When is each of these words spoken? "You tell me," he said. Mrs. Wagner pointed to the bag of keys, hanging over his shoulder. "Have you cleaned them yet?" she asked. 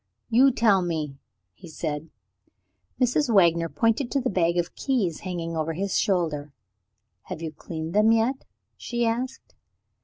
"You 0.31 0.51
tell 0.51 0.81
me," 0.81 1.19
he 1.53 1.67
said. 1.67 2.09
Mrs. 2.99 3.31
Wagner 3.31 3.69
pointed 3.69 4.09
to 4.09 4.19
the 4.19 4.31
bag 4.31 4.57
of 4.57 4.73
keys, 4.73 5.19
hanging 5.19 5.55
over 5.55 5.73
his 5.73 5.95
shoulder. 5.99 6.53
"Have 7.25 7.39
you 7.43 7.51
cleaned 7.51 7.93
them 7.93 8.11
yet?" 8.11 8.43
she 8.77 9.05
asked. 9.05 9.53